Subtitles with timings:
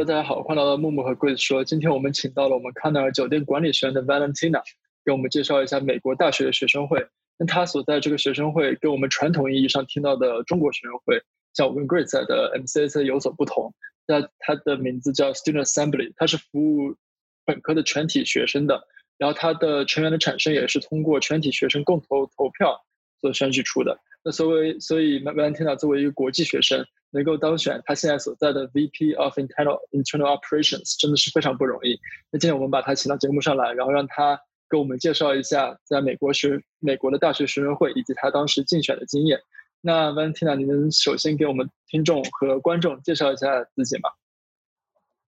[0.00, 1.62] 大家好，欢迎来到木木和柜子说。
[1.62, 4.62] 今天我们请到了我们康奈尔酒店管理学院的 Valentina，
[5.04, 7.06] 给我们介绍一下美国大学的学生会。
[7.38, 11.20] 那他所在这个学生会跟我们传统意义上听到的中国学生会，
[11.52, 13.74] 像我跟 Grace 在的 mca 有所不同。
[14.06, 16.96] 那它的名字叫 Student Assembly，它是服务
[17.44, 18.82] 本科的全体学生的。
[19.18, 22.74] 然后它的成员的产生也是通过全体学生共同投票
[23.20, 24.00] 所选举出的。
[24.24, 26.86] 那所谓，所以 Valentina 作为一个国际学生。
[27.10, 31.98] 能够当选他现在所在的 VP of Internal Internal Operations 真的是非常不容易。
[32.30, 39.40] 那今天我们把他请到节目上来，然后让他给我们介绍一下在美国学美国的大学学生会以及他当时竞选的经验。
[39.80, 44.10] 那 Valentina，你能首先给我们听众和观众介绍一下自己吗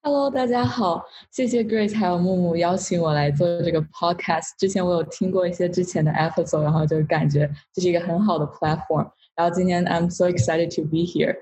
[0.01, 4.51] ？Hello，大家好，谢谢 Grace 还有木木邀请我来做这个 podcast。
[4.57, 9.11] 之前我有听过一些之前的 episode，然后就感觉这是一个很好的 platform。
[9.35, 11.35] 然后今天 I'm so excited to be here。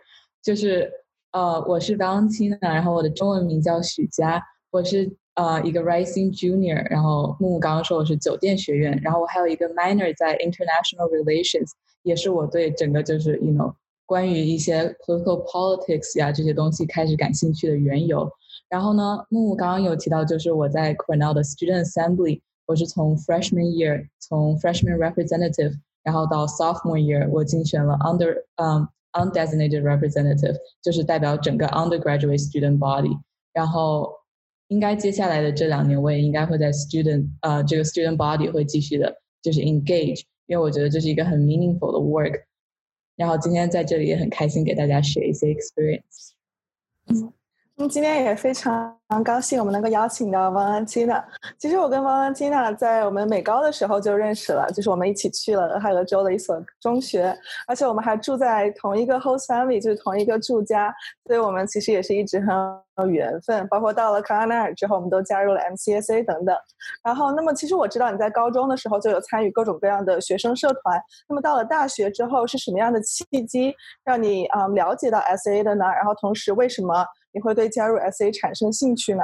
[0.45, 0.91] 就是
[1.31, 11.71] 呃，我是钢琴的然后我的中文名叫许佳，我是呃一个 Rising Junior，然后木木刚刚说我是酒店学院，然后我还有一个 minor 在 International Relations，
[12.04, 13.73] 也是我对整个就是 you know
[14.05, 18.29] 关于一些 political politics 呀这些东西开始感兴趣的缘由。
[18.70, 25.73] 然后呢，木木刚刚有提到就是我在 Cornell 的 Student Assembly，我是从 Freshman Year 从 Freshman Representative，
[26.04, 28.88] 然后到 Sophomore Year 我竞选了 Under 嗯。
[29.16, 33.18] Undesignated representative 就是代表整个 undergraduate student body，
[33.54, 34.10] 然后
[34.68, 42.44] 应该接下来的这两年我也应该会在 student 呃这个 student body 会继续的，就是 engage，因为我觉得这是一个很 meaningful 的 work。
[43.16, 46.34] 然后今天在这里也很开心给大家 share 一些 experience。
[47.77, 51.23] 今天也非常高兴我们能够邀请到王安基娜。
[51.59, 60.91] 其实我跟王安基娜在我们美高的时候就认识了，就是我们一起去了俄亥俄州的一所中学，而且我们还住在同一个 host family，就是同一个住家，
[61.26, 62.48] 所以我们其实也是一直很
[62.99, 63.67] 有缘分。
[63.67, 66.56] 包括到了康奈尔之后，我们都加入了 MCSA 等等。
[67.03, 71.00] 然后，那么其实我知道你在高中的时候就有参与各种各样的学生社团。
[71.27, 75.85] 那么到了大学之后，是什么样的契机让你啊了解到 SA 的呢？
[75.85, 77.05] 然后同时为什么？
[77.35, 79.22] 你会对加入 SA 产生兴趣呢？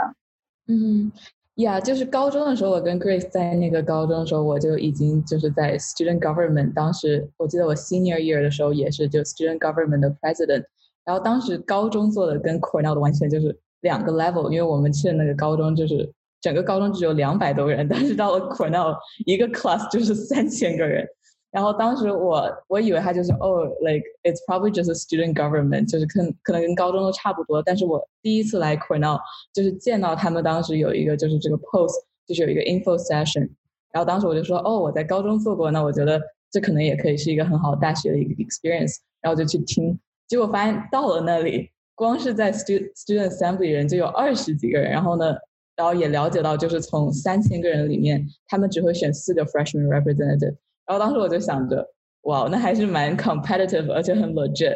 [0.67, 1.09] 嗯，
[1.55, 6.73] 呀，就是高中的时候，我跟 Grace 在那个高中的时候，我就已经就是在 Student Government。
[6.73, 10.65] 当时我记得我 Senior Year 的时候也是就 Student Government 的 President。
[11.05, 16.11] 然后当时高中做的跟 Cornell 的完全就是两个 level，因为我们去的那个高中就是
[16.41, 18.95] 整个高中只有两百多人，但是到了 Cornell
[19.25, 21.07] 一个 class 就是三千个人。
[21.51, 27.61] 然后当时我我以为他就是哦，like it's probably just a student government，就是可可能跟高中都差不多。
[27.61, 29.19] 但是我第一次来 Cornell，
[29.53, 31.93] 就是见到他们当时有一个就是这个 post，
[32.25, 33.49] 就是有一个 info session。
[33.91, 38.95] 然后当时我就说哦，我在高中做过，那我觉得这可能也可以是一个很好大学的一个 experience。
[39.21, 44.89] 然后就去听，结果发现到了那里，光是在 student student assembly 人就有二十几个人。
[44.89, 45.35] 然后呢，
[45.75, 50.55] 然后也了解到就是从三千个人里面，他们只会选四个 freshman representative。
[50.91, 51.87] 然后当时我就想着，
[52.23, 54.75] 哇，那还是蛮 competitive，而且很 legit。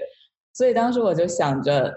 [0.53, 1.93] 所以当时我就想着，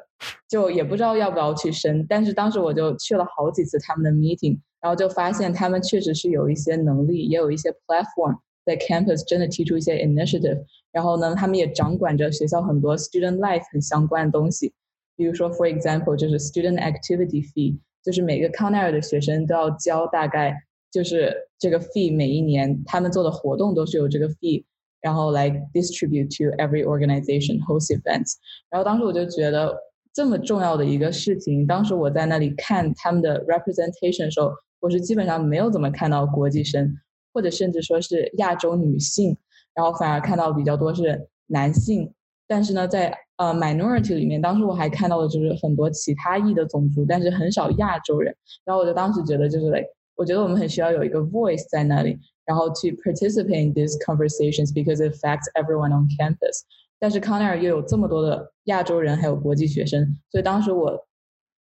[0.49, 2.05] 就也不知道要不要去申。
[2.09, 8.37] 但是当时我就去了好几次他们的 meeting，然后就发现他们确实是有一些能力，也有一些 platform
[8.67, 10.65] 在 campus 真的提出一些 initiative。
[10.91, 14.73] 然后呢，他们也掌管着学校很多 student life 很相关的东西，
[15.15, 20.65] 比如说 for example 就是 student activity fee，就是每个康奈尔的学生都要交大概。
[20.91, 24.65] 就是这个 fee 每一年他们做的活动都是有这个 fee，
[25.01, 28.35] 然后来 distribute to every organization host events。
[28.71, 29.77] 然后当时我就觉得
[30.15, 34.51] 这么重要的一个事情，当时我在那里看他们的 representation 的时候，
[34.81, 36.97] 我是基本上没有怎么看到国际生，
[37.33, 39.37] 或者甚至说是亚洲女性，
[39.75, 42.13] 然后反而看到比较多是男性。
[42.47, 48.35] 但是呢，在呃 minority 里面，当时我还看到的就是很多其他裔的种族，但是很少亚洲人。
[48.65, 49.85] 然后我就当时觉得就是嘞。
[50.18, 56.62] 我觉得我们很需要有一个 voice 在那里，然后 to participate in these conversations because it affects everyone on campus。
[57.00, 60.98] 但是康奈尔又有这么多的亚洲人，还有国际学生，所以当时我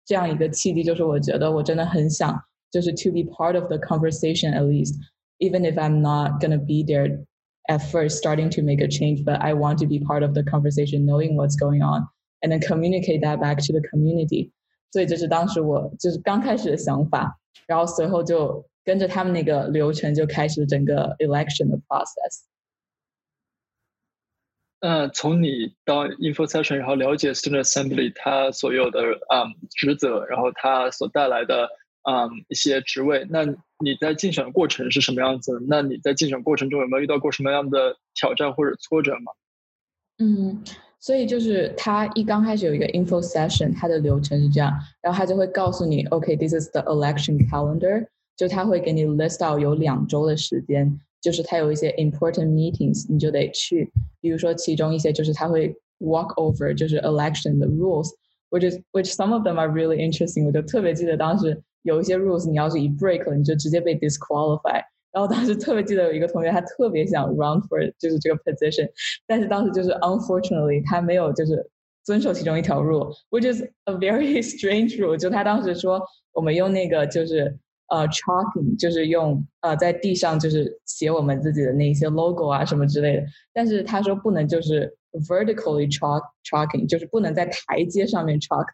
[0.06, 2.39] 这样一个契机，就是我觉得我真的很想，
[2.71, 4.95] 就是 to be part of the conversation at least,
[5.39, 7.25] even if I'm not gonna be there
[7.68, 10.44] at first starting to make a change, but I want to be part of the
[10.44, 12.07] conversation, knowing what's going on,
[12.42, 14.51] and then communicate that back to the community。
[14.92, 17.39] 所以这是当时我就是刚开始的想法。
[17.67, 22.45] 然后随后就跟着他们那个流程就开始整个 election 的 process。
[24.81, 31.69] 那从你到 info session，然后了解 student assembly 它所有的啊职责，然后它所带来的
[32.03, 35.61] 啊一些职位，那你在竞选的过程是什么样子？
[35.69, 39.33] 那你在竞选过程中有没有遇到过什么样的挑战或者挫折吗？
[40.19, 40.62] 嗯，
[41.00, 44.71] 所以就是他一刚开始有一个 info session，他的流程是这样，
[45.01, 48.07] 然后他就会告诉你，OK，this is the election calendar，
[48.38, 59.45] 就他会给你 list out 有两周的时间，就是他有一些 important meetings，你就得去，比如说其中一些就是他会 walk over 就是 election 的 rules，which is which some of
[59.45, 64.81] them are really interesting，我就特别记得当时有一些 rules，你要是一 break 了，你就直接被 disqualify。
[65.12, 68.88] 然后当时特别记得有一个同学，他特别想 run for 就是这个 position，
[69.26, 71.66] 但是当时就是 unfortunately 他没有就是
[72.05, 75.16] 遵守其中一条 rule，which is a very strange rule。
[75.16, 76.00] 就他当时说
[76.32, 77.56] 我们用那个就是
[77.88, 84.94] 呃 chalking，就是用呃在地上就是写我们自己的那些 logo 啊什么之类的，但是他说不能就是
[85.26, 88.66] vertically chalk chalking，就是不能在台阶上面 chalk。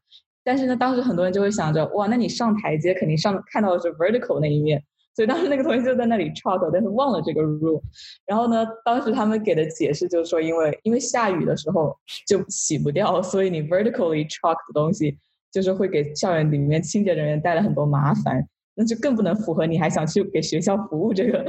[0.42, 4.82] 但是呢，当时很多人就会想着，哇，那你上台阶肯定上看到的是 vertical 那一面。
[5.14, 7.80] 所以当时那个同学就在那里 chalk，但是忘了这个 rule。
[8.26, 11.96] 然后呢，当时他们给的解释就是说，因为因为下雨的时候
[12.26, 15.16] 就洗不掉，所以你 vertically chalk 的东西
[15.52, 18.44] 就是会给校园里面清洁人员带来很多麻烦，
[18.74, 21.46] 那就更不能符合你还想去给学校服务这个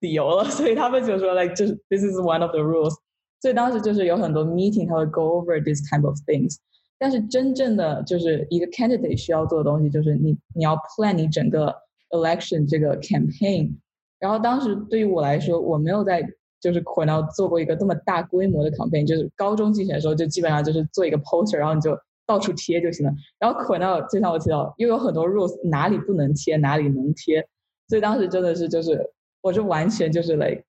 [0.00, 0.44] 理由了。
[0.52, 2.94] 所以他们就说，like 就是 this is one of the rules。
[3.40, 6.56] 所以当时就是有很多 meeting，他会 go over this kind of things。
[6.98, 11.74] 但是真正的就是一个 candidate 需要做的东西，就是你你要 plan 你整个。
[12.10, 13.72] Election 这个 campaign，
[14.18, 16.22] 然后当时对于我来说，我没有在
[16.60, 23.12] 就是 Cornell 做过一个这么大规模的 campaign，就是高中竞选的时候就基本上就是做一个 poster，然后你就到处贴就行了。
[23.38, 27.46] 然后 Cornell 就像我提到，又有很多 rules，哪里不能贴，哪里能贴，
[27.88, 29.10] 所以当时真的是就是
[29.40, 30.64] 我是完全就是 like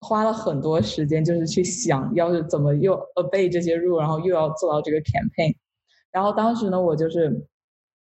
[0.00, 5.54] 花了很多时间，就是去想要是怎么又 obey 这些 rule，然后又要做到这个 campaign。
[6.10, 7.46] 然后当时呢，我就是。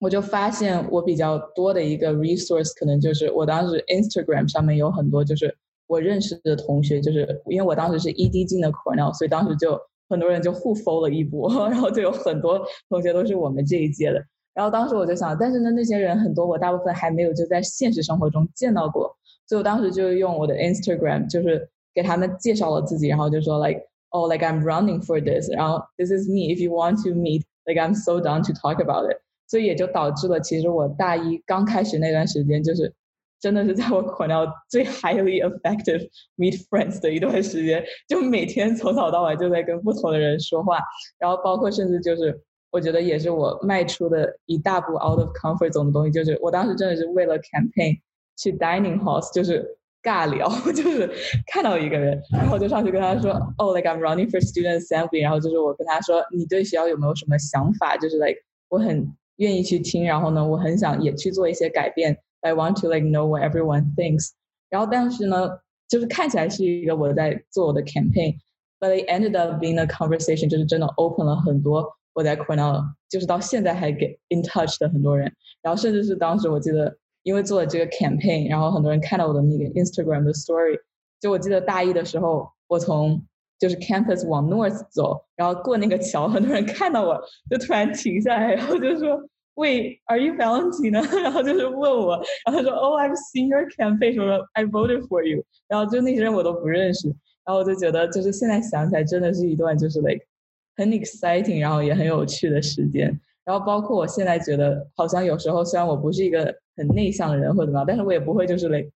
[0.04, 5.56] 我就发现我比较多的一个 resource 可能就是我当时 Instagram 上面有很多就是
[5.86, 9.80] 我认识的同学，就是因为我当时是 ED 进的 Cornell，所以当时就
[10.10, 12.60] 很多人就互 follow 了一波， 然后就有很多
[12.90, 14.22] 同学都是我们这一届的。
[14.52, 19.16] 然后当时我就想，但是呢那些人很多，我大部分还没有就在现实生活中见到过，
[19.48, 23.80] 所以我当时就用我的 Instagram 就是给他们介绍了自己，然后就说 like
[24.10, 27.80] oh like I'm running for this，然后 this is me if you want to meet like
[27.80, 29.16] I'm so down to talk about it。
[29.54, 32.92] 所以也就导致了，其实我大一刚开始那段时间，就是
[33.40, 40.80] 真的是在我 Cornell 最 highly effective meet friends 的一段时间，就每天从早到晚就在跟不同的人说话，
[41.20, 42.36] 然后包括甚至就是
[42.72, 48.00] 我觉得也是我迈出的一大步 out of comfort zone 的东西，就是我当时真的是为了 campaign
[48.36, 49.64] 去 dining house，就是
[50.02, 51.08] 尬聊， 就是
[51.46, 57.96] 看到一个人，然后就上去跟他说，哦，like I'm running for student assembly，然后就是我跟他说，你对学校有没有什么想法？
[57.96, 59.14] 就是 like 我很。
[59.36, 62.18] 愿意去听，然后呢，我很想也去做一些改变。
[62.40, 64.30] I want to like know what everyone thinks。
[64.68, 65.48] 然后但是呢，
[65.88, 75.32] 就是看起来是一个我在做我的 campaign，but it ended up being a conversation，就是真的 open 了很多我在 Cornell，就是到现在还 get in touch 的很多人。
[75.62, 80.78] 然后甚至是当时我记得，因为做了这个 campaign，然后很多人看到我的那个 Instagram 的 story。
[81.20, 83.24] 就我记得大一的时候，我从
[83.58, 87.18] 就是 campus 往 north 走，然后过那个桥，很多人看到我
[87.50, 89.18] 就突然停下来，然后就说
[89.54, 97.08] ：“Wait, are you Valentina？” 然后就是问我，然后他说：“Oh, I've seen your campaign，什么 I voted for you。”然后就那些人我都不认识，
[97.44, 100.24] 然后我就觉得就是现在想起来真的是一段就是 like
[100.76, 103.18] 很 exciting，然后也很有趣的时间。
[103.44, 108.90] 然后包括我现在觉得，好像有时候虽然我不是一个很内向的人或者怎么样，但是我也不会就是 like。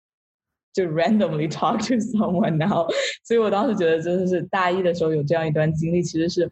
[0.75, 2.87] 就 randomly talk to someone now，
[3.25, 6.50] 所以我当时觉得真的是大一的时候有这样一段经历，其实是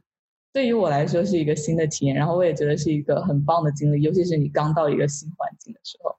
[0.53, 6.17] 对于我来说是一个新的体验，然后我也觉得是一个很棒的经历，尤其是你刚到一个新环境的时候。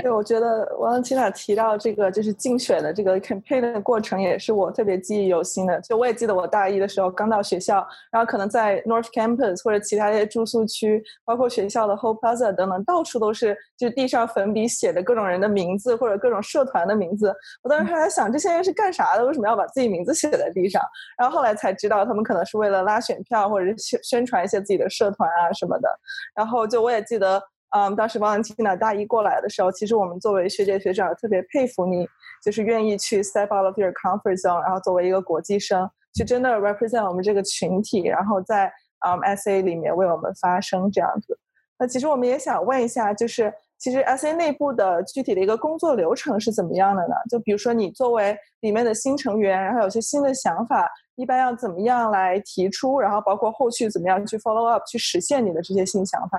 [0.00, 5.78] 对，我觉得王琪娜提到这个就是竞选的这个 campaign 的过程，也是我特别记忆犹新的。
[5.82, 17.34] 就我也记得我大一的时候刚到学校，然后可能在 North Campus 或者其他一些住宿区，包括学校的 Whole Plaza 等等，到处都是就是地上粉笔写的各种人的名字或者各种社团的名字。
[17.62, 19.26] 我当时还在想，这些人是干啥的？
[19.26, 20.80] 为什么要把自己名字写在地上？
[21.18, 25.88] 然后后来才知道，他们可能是为了拉选票，或者是宣宣传一些自己的社团啊什么的。
[26.34, 27.42] 然后就我也记得。
[27.74, 32.06] 嗯，当时王文清呢大一过来的时候，其实我们作为学姐学长特别佩服你，
[32.44, 38.66] 就是愿意去 step out of your comfort zone，然后作为一个国际生，去真的 represent 我们这个群体，然后在
[39.06, 41.38] 嗯 SA 里面为我们发声这样子。
[41.78, 47.14] 那其实我们也想问一下，就是其实 SA 内部的具体的一个工作流程是怎么样的呢？
[47.30, 50.86] 就比如说你作为里面的新成员，然后有些新的想法，
[51.16, 56.38] 一般要怎么样来提出，然后包括后续怎么样去 follow up 去实现你的这些新想法？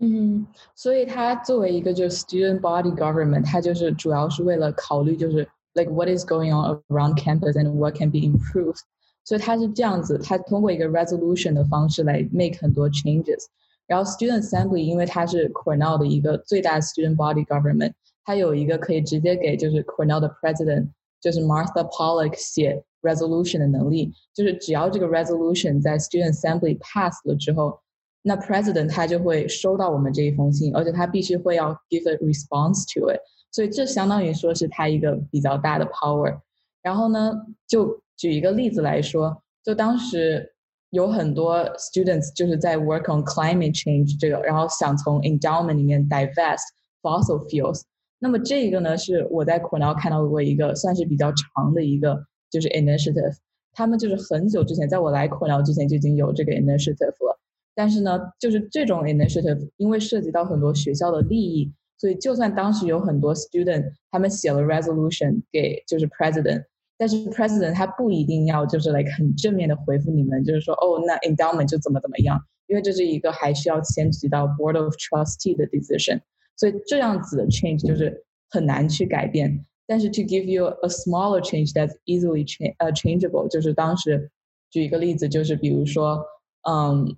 [0.00, 8.18] 嗯，所以它作为一个就是 student body government，它就是主要是为了考虑就是 like what is going on around campus and what can be
[8.18, 8.80] improved。
[9.24, 13.46] 所以它是这样子，它通过一个 resolution 的方式来 make 很多 changes。
[13.86, 17.92] 然后 student assembly 因为它是 Cornell 的一个最大的 student body government，
[18.24, 20.88] 它有一个可以直接给就是 Cornell 的 president
[21.20, 27.78] 就是 Martha Pollock 写 resolution 的能力，就是只要这个 resolution 在 student assembly pass 了之后，
[28.21, 33.19] 那 president 他就会收到我们这一封信，而且他必须会要 give a response to it，
[33.51, 36.39] 所以这相当于说是他一个比较大的 power。
[36.81, 37.33] 然后呢，
[37.67, 40.53] 就举一个例子来说，就当时。
[40.91, 46.57] 有很多 students 就是在 work on climate change 这个，然后想从 endowment 里面 divest
[47.03, 47.83] fossil fuels。
[48.17, 53.35] 那么这个呢，是我在 Cornell 看到过一个算是比较长的一个就是 initiative。
[53.71, 57.38] 他们就是很久之前，在我来 Cornell 之前就已经有这个 initiative 了。
[57.79, 66.65] 但是呢，就是这种 initiative 因为涉及到很多学校的利益，所以就算当时有很多 student 他们写了 resolution 给就是 president。
[66.97, 76.19] 但是 president 他不一定要就是 like 很正面的回复你们，就是说哦，那 endowment 就怎么怎么样，因为这是一个还需要牵及到 board of trustee 的 decision，
[76.57, 79.65] 所以这样子的 change 就是很难去改变。
[79.87, 84.29] 但是 to give you a smaller change that's easily change 呃 changeable，就是当时
[84.69, 86.21] 举一个例子，就是比如说，
[86.69, 87.15] 嗯，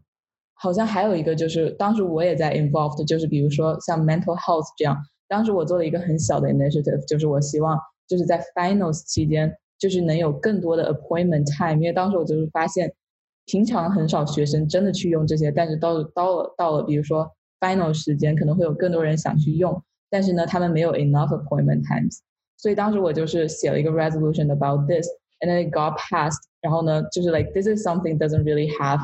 [0.61, 4.95] 好像还有一个就是当时我也在 involved，就是比如说像 mental health 这样，
[5.27, 7.77] 当时我做了一个很小的 initiative，就是我希望
[8.07, 9.53] 就是在 finals 期间。
[9.81, 12.93] 就是能有更多的 appointment time，因为当时我就是发现，
[13.47, 17.27] 平常很少学生真的去用这些，但是到了到了到了，比如说
[17.59, 22.19] final 时间，可能会有更多人想去用，但是呢，他们没有 enough appointment times，
[22.57, 28.99] 所以当时我就是写了一个 resolution about this，and then it got passed，然后呢，就是 like this is something doesn't really have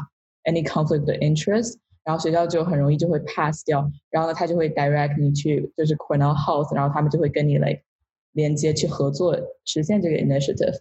[0.48, 7.82] any conflict of interest，然后学校就很容易就会 pass 掉，然后呢，他就会 direct 你去就是 Cornell House，然后他们就会跟你 like。
[8.34, 9.36] 连接去合作
[9.66, 10.78] 实现这个 initiative，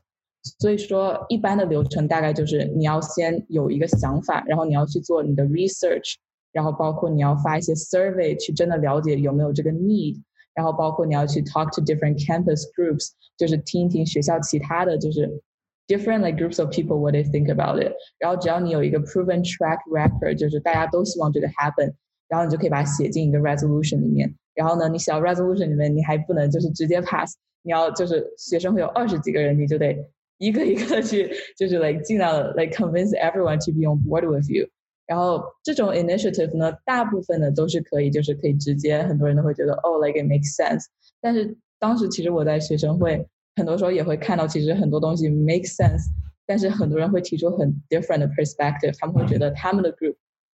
[0.58, 6.16] 所以说一般的流程大概就是你要先有一个想法，然后你要去做你的 research，
[6.52, 10.20] 然后包括你要发一些 survey 去真的了解有没有这个 need，
[10.52, 15.42] 然后包括你要去 talk to different campus groups，就是听一听学校其他的就是
[15.86, 21.92] different like groups of people what they think about it，然后只要你有一个 proven track record，就是大家都希望这个 happen，
[22.28, 27.36] 然后你就可以把它写进一个 resolution 里面，然后呢，你写到 resolution 里面，你还不能就是直接 pass。
[27.62, 29.96] 你要就是学生会有二十几个人，你就得
[30.38, 31.28] 一个一个的去，
[31.58, 34.68] 就是 like 尽量 like convince everyone to be on board with you。
[35.06, 40.84] 然后这种 initiative 呢，大部分的都是可以，就是可以直接，很多人都会觉得哦，like it makes sense。
[41.20, 43.26] 但是当时其实我在学生会，
[43.56, 46.04] 很多时候也会看到，其实很多东西 make sense，
[46.46, 50.14] 但是很多人会提出很 different 的 perspective，他们会觉得他们的 group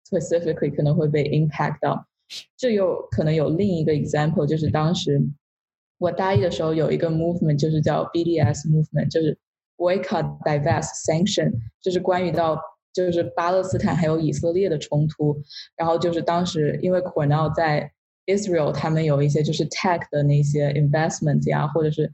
[0.10, 2.08] specifically 可能会被 impact 到。
[2.55, 5.22] 这又可能有另一个 example，就是当时。
[5.98, 9.38] 我大一的时候有一个 movement，就是叫 BDS movement，就是
[9.77, 12.60] boycott, divest, sanction，就是关于到
[12.91, 15.39] 就是巴勒斯坦还有以色列的冲突。
[15.77, 17.91] 然后就是当时因为 Cornell 在
[18.25, 22.12] Israel，他们有一些就是 tech 的那些 investment 呀，或者是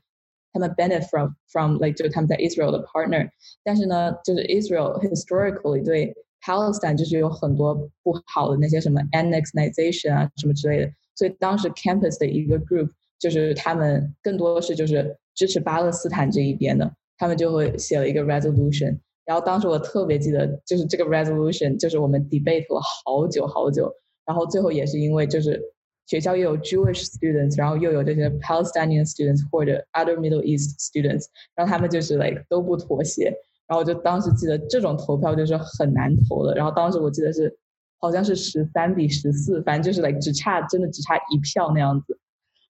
[0.54, 3.30] 他们 benefit from from like 就是他们在 Israel 的 partner。
[3.64, 10.92] 但是呢，就是 Israel historically 对 Palestine 就是有很多不好的那些什么 annexation 啊什么之类的。
[11.16, 12.90] 所以当时 campus 的一个 group。
[13.20, 18.96] 就是他们更多的是就是支持巴勒斯坦这一边的，他们就会写了一个 resolution。
[19.26, 23.92] 然后当时我特别记得，就是这个 resolution，就是我们 debate 了好久好久。
[24.24, 25.60] 然后最后也是因为就是
[26.08, 33.26] 学校又有 Jewish students，然后又有这些 Palestinian students 或者 other Middle East students，然后他们就是 like 都不妥协。
[33.68, 36.56] 然后我就当时记得这种投票就是很难投的。
[36.56, 37.54] 然后当时我记得是
[38.00, 42.18] 好像是十三比十四，反正就是 like 只差真的只差一票那样子。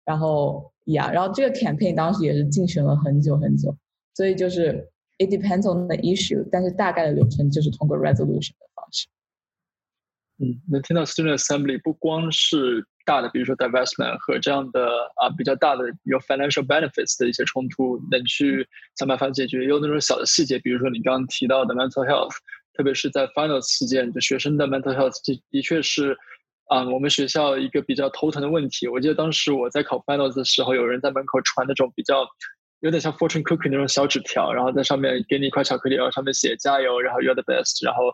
[0.03, 3.77] 然后呀，然后这个 campaign 当时也是竞选了很久很久，
[4.15, 4.89] 所以就是
[5.19, 9.07] it depends on the issue，但是大概的流程就是通过 resolution 的方式。
[10.39, 22.35] 嗯，能听到 student assembly 不光是大的，比如说 divestment 和这样的啊比较大的有 financial benefits 的一些冲突，能去想办法解决，也有那种小的细节，比如说你刚刚提到的 mental health，
[22.75, 26.17] 特别是在 final 期间，就学生的 mental health 的的确是。
[26.69, 32.27] 啊，我们学校一个比较头疼的问题，我记得当时我在考 finals 的时候，有人在门口传那种比较
[32.81, 38.11] 有点像 fortune cookie 那种小纸条，然后在上面给你一块巧克力，然后上面写加油，然后 you're the best，然后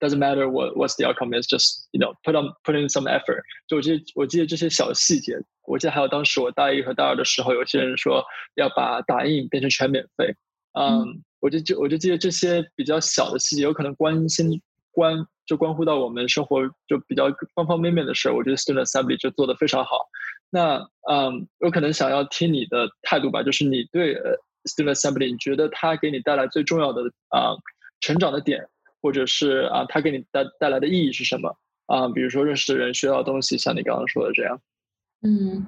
[0.00, 3.06] doesn't matter what what's the outcome is just you know put on put in some
[3.06, 3.42] effort。
[3.68, 5.36] 就我记得我记得这些小细节，
[5.66, 8.24] 我记得还有当时我大一和大二的时候，有些人说
[8.56, 10.34] 要把打印变成全免费，
[10.78, 14.60] 嗯，我就就我就记得这些比较小的细节，有可能关心
[14.90, 15.26] 关。
[15.46, 19.98] 就关乎到我们生活就比较方方面面的事儿，我觉得 Student Assembly 就做的非常好。
[20.48, 24.14] 那嗯，有可能想要听你的态度吧，就是你对
[24.64, 27.52] Student Assembly，你觉得它给你带来最重要的啊
[28.00, 28.66] 成长的点，
[29.04, 32.08] 或者是啊，它给你带带来的意义是什么啊？
[32.08, 34.58] 比如说认识的人、学到东西，像你刚刚说的这样。
[35.20, 35.66] 嗯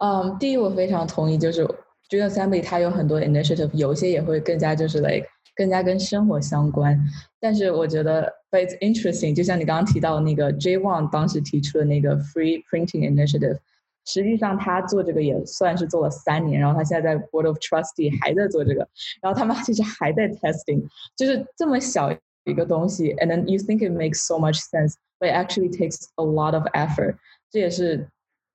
[0.00, 1.64] 嗯，第一我非常同意，就是
[2.10, 5.26] Student Assembly 它有很多 initiative，有些也会更加就是 like
[5.56, 7.02] 更加跟生活相关。
[7.40, 13.60] 但是我觉得 but it's interesting，就像你刚刚提到的那个 J One 当时提出的那个 Free Printing Initiative。
[14.06, 18.86] 实际上，他做这个也算是做了三年，然后他现在在 Board of Trustee 还在做这个，
[19.22, 20.86] 然后他们其实还在 testing，
[21.16, 22.10] 就是这么小
[22.45, 27.15] 一个东西，and then you think it makes so much sense，but it actually takes a lot of effort。
[27.51, 28.07] 这也是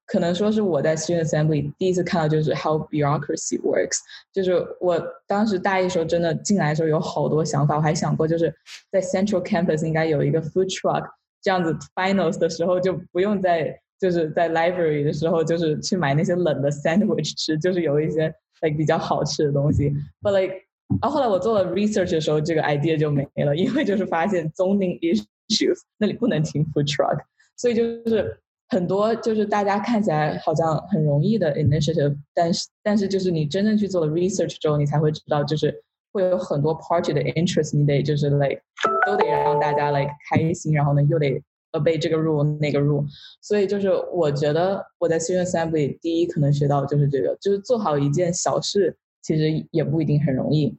[0.07, 3.99] 可能说是我在 Student Assembly 第一次看到，就是 how bureaucracy works。
[4.33, 8.55] 就是我当时大一时候真的进来的时候有好多想法，我还想过就是
[8.91, 11.09] 在 Central Campus 应该有一个 food truck，
[11.43, 13.81] 这样子 Finals 的时候就不用再。
[13.97, 18.27] 就是在 library 的时候，就是去买那些冷的 sandwich 吃，就是有一些
[18.61, 19.91] like 比较好吃的东西。
[20.21, 20.57] But like，
[21.02, 27.18] 然后后来我做了 research 的时候，这个 idea 就没了，因为就是发现 zoning issues 那里不能停 food truck，
[27.56, 38.62] 所以就是很多就是大家看起来好像很容易的 initiative，但是但是就是你真正去做了 research 之后，你才会知道就是会有很多 party 的 interest，你得就是 like
[39.06, 41.42] 都得让大家 like 开心，然后呢又得。
[41.72, 43.06] 呃，背这个 rule 那个 rule，
[43.44, 48.98] 所以就是我觉得我在 Student Assembly 第一可能学到就是这个，就是做好一件小事
[49.30, 50.76] 其实也不一定很容易。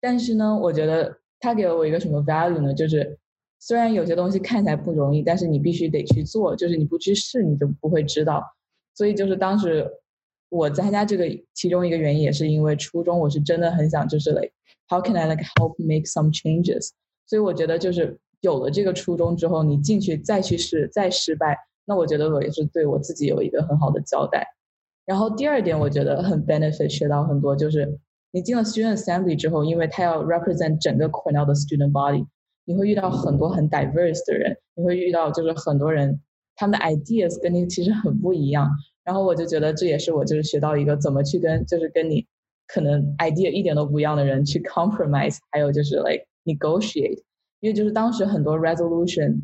[0.00, 2.72] 但是呢，我觉得他给了我一个什么 value 呢？
[2.72, 3.18] 就是
[3.58, 8.42] 虽然有些东西看起来不容易，但是你必须得去做，就是你不去试你就不会知道。
[8.94, 9.86] 所以就是当时
[10.48, 14.52] 我参加这个其中一个原因也是因为初中我是真的很想就是 like
[14.88, 16.92] how can I like help make some changes？
[17.26, 18.18] 所以我觉得就是。
[18.42, 24.46] 有了这个初衷之后，你进去再去试，再失败，那我觉得我也是对我自己有一个很好的交代。
[25.10, 27.98] 然后第二点，我觉得很 benefit 学到很多，就是
[28.30, 32.24] 你进了 student assembly 之后，因为他要 represent 整个 Cornell 的 student body，
[32.64, 36.20] 你会遇到很多很 diverse 的人，你会遇到就是很多人
[36.54, 38.70] 他们的 ideas 跟你其实很不一样。
[39.02, 42.24] 然后我就觉得这也是我就是学到一个怎么去跟就是跟你
[42.68, 47.20] 可能 idea 一点都不一样的人去 compromise，还有就是 like negotiate。
[47.58, 49.40] 因为就是当时很多 resolution，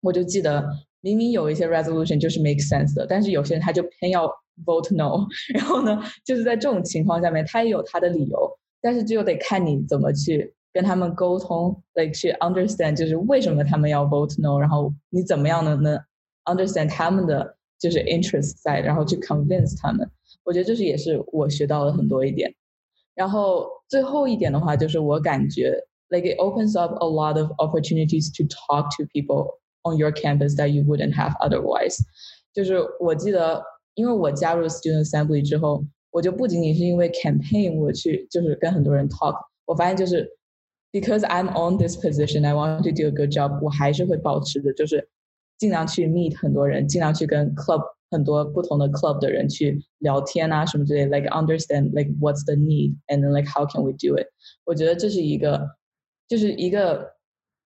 [0.00, 0.64] 我就记得
[1.00, 4.30] 明明有一些 resolution 就是 make sense 的，但是有些人他就偏要
[4.65, 5.27] vote no。
[5.53, 15.75] 然后呢，就是在这种情况下面，他也有他的理由，但是就得看你怎么去跟他们沟通，like 去 understand 就是为什么他们要 vote no，然后你怎么样呢？
[15.75, 15.99] 能
[16.45, 20.09] understand 他们的就是 interest 在，然后去 convince 他们。
[20.43, 22.53] 我觉得这是也是我学到了很多一点。
[23.15, 25.83] 然后最后一点的话，就是我感觉。
[26.09, 30.69] like it opens up a lot of opportunities to talk to people on your campus that
[30.69, 31.97] you wouldn't have otherwise。
[32.53, 33.61] 就是我记得，
[33.95, 40.29] 因为我加入 Student Assembly 之后，我就不仅仅是因为 campaign 我去就是跟很多人 talk，我发现就是
[40.91, 45.09] because I'm on this position, I want to do a good job，我还是会保持着就是
[45.57, 53.65] 尽量去 meet 很多人，尽量去跟 club 很多不同的 club 的人去聊天啊什么之类，like understand like what's the need and then like how
[53.65, 54.27] can we do it。
[54.63, 55.67] 我觉得这是一个
[56.27, 57.13] 就是一个，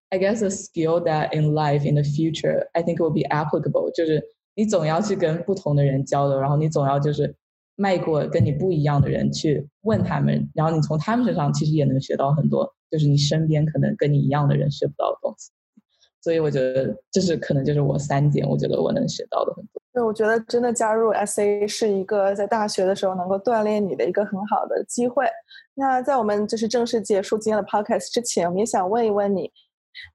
[0.10, 3.92] I guess a skill that in life in the future I think will be applicable。
[3.92, 4.24] 就是
[4.57, 7.33] 你总要去跟不同的人交流，然后你总要就是
[7.77, 15.53] 迈过跟你不一样的人去问他们，然后你从他们身上其实也能学到很多，就是你身边可能跟你一样的人学不到的东西。
[16.23, 19.81] 所以我觉得这是可能就是我三点，我觉得我能学到的很多。
[19.93, 25.25] 对，我觉得真的加入 SA 是一个在大学的时候能够锻炼你的一个很好的机会。
[25.75, 29.53] 那在我们就是正式结束今天的 Podcast 之前，我们也想问一问你，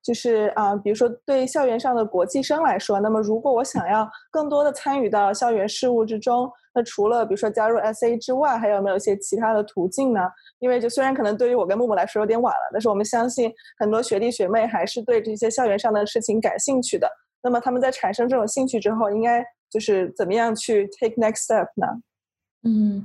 [0.04, 10.22] 就是啊，比如说对校园上的国际生来说，那么如果我想要更多的参与到校园事务之中，那除了比如说加入 SA 之外，还有没有一些其他的途径呢？
[10.60, 17.10] 因为就虽然可能对于我跟木木来说有点晚了，但是我们相信很多学弟学妹还是对这些校园上的事情感兴趣的。
[17.44, 21.88] 那么他们在产生这种兴趣之后，应该就是怎么样去 take next step 呢？
[22.64, 23.04] 嗯，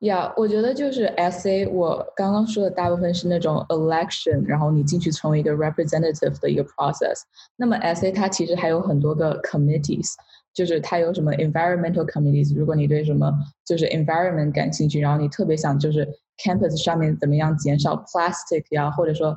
[0.00, 7.22] 呀，我觉得就是 SA，我刚刚说的大部分是那种 election，然后你进去成为一个 representative 的一个 process。
[7.56, 10.12] 那么 SA 它其实还有很多个 committees，
[10.52, 12.54] 就是它有什么 environmental committees。
[12.54, 13.32] 如果你对什么
[13.64, 16.06] 就是 environment 感兴趣，然后你特别想就是
[16.44, 19.34] campus 上面怎么样减少 plastic 呀，或者说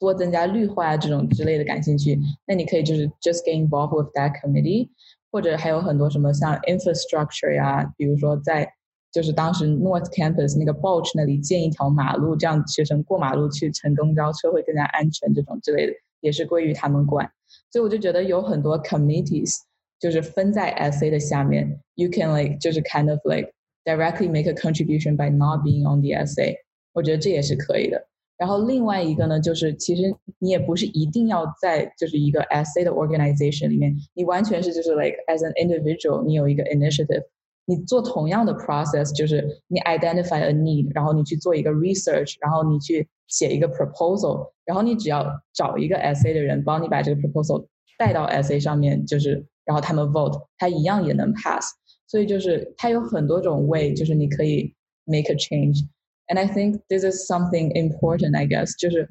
[0.00, 4.88] 多增加绿化啊这种之类的感兴趣，那你可以就是 just get involved with that committee。
[5.30, 8.70] 或者还有很多什么像 infrastructure 呀，比如说在
[9.11, 17.29] 就是当时 North Campus 那个 Bulge 那里建一条马路，这样学生过马路去乘公交车会更加安全，这种之类的也是归于他们管。
[17.71, 19.55] 所以我就觉得有很多 committees
[19.99, 23.51] 就是分在 SA 的下面，you can like 就是 kind of like
[23.85, 26.53] directly make a contribution by not being on the SA。
[26.93, 28.07] 我觉得这也是可以的。
[28.37, 37.23] 然后另外一个呢，就是其实你也不是一定要在就是一个 essay 的 organization 里面，你完全是就是 like as an individual，你有一个 initiative，
[37.66, 47.66] 你做同样的 process，就是你 identify a need，然后你去做一个 research，然后你去写一个 proposal，然后你只要找一个 SA 的人帮你把这个 proposal
[47.98, 51.64] 带到 SA 上面，就是然后他们 vote，它一样也能 pass。
[52.08, 55.86] 所以就是它有很多种 way，就是你可以 make a change。
[56.28, 58.76] And I think this is something important, I guess。
[58.78, 59.08] 就是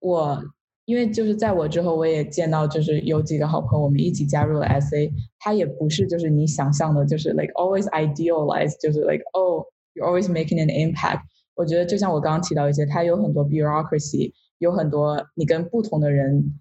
[0.00, 0.42] 我，
[0.88, 5.12] 因为就是在我之后，我也见到就是有几个好朋友，我们一起加入了 SA。
[5.38, 11.20] 它也不是就是你想象的，就是 like always idealize，就是 like oh you're always making an impact。
[11.54, 16.58] 我觉得就像我刚刚提到一些，它有很多 bureaucracy，有很多你跟不同的人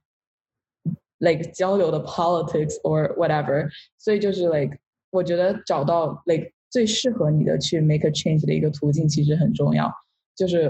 [1.19, 3.69] like 交流的 politics or whatever。
[3.97, 4.77] 所以就是 like
[5.09, 9.89] 我觉得找到 like 最适合你的去 make a change 的一个途径其实很重要，
[10.35, 10.69] 就是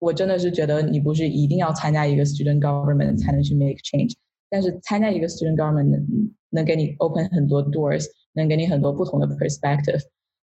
[0.00, 4.14] 我真的是觉得你不是一定要参加一个 student government 才能去 make change，
[4.48, 6.04] 但是参加一个 student government 能
[6.50, 10.02] 能给你 open 很多 doors，能给你很多不同的 perspective。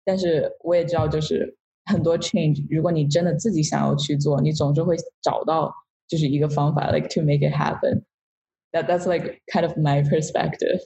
[0.04, 5.72] 但是我也知道，就是很多 change，如果你真的自己想要去做，你总是会找到
[6.08, 8.02] 就是一个方法，like to make it happen。
[8.72, 10.80] That that's like kind of my perspective。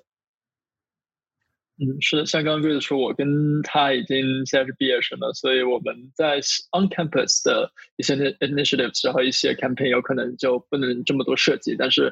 [1.78, 6.38] 嗯，是的，像刚刚 g r 说，我跟他已经现在是毕业生了，所以我们在
[6.72, 12.10] on campus 的一些 initiatives，然后一些 campaign 有可能就不能这么多设计，但是，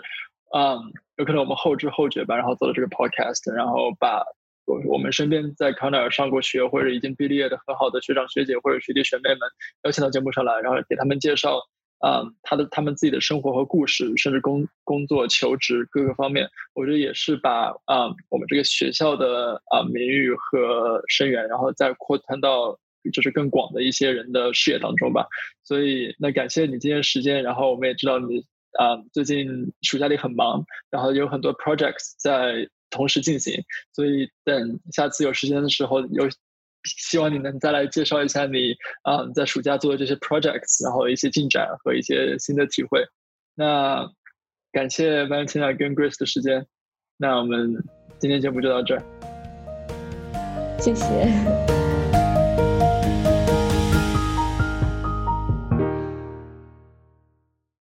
[0.55, 4.23] 嗯，有可能我们后知后觉吧，然后做了这个 podcast，然后把
[4.67, 9.41] 我我们身边在康奈尔上过学或者已经毕业的很好的学长学姐或者学弟学妹们
[9.85, 11.59] 邀请到节目上来，然后给他们介绍。
[11.99, 22.79] 啊，他的他们自己的生活和故事，甚至工工作、求职各个方面，我觉得也是把啊我们这个学校的啊名誉和声援，然后再扩宽到
[23.13, 25.27] 就是更广的一些人的视野当中吧。
[25.63, 28.45] 所以，那感谢你今天时间，然后我们也知道你
[28.79, 33.55] 啊最近暑假里很忙，然后有很多 projects 在同时进行，
[33.93, 36.29] 所以等下次有时间的时候有。
[36.85, 43.05] 希望你能再来介绍一下你啊在暑假做的这些 projects，然后一些进展和一些新的体会。
[43.55, 44.09] 那
[44.73, 46.67] 感谢 Valentina 跟 Grace 的时间。
[47.17, 47.75] 那我们
[48.19, 49.03] 今天节目就到这儿，
[50.81, 51.84] 谢谢。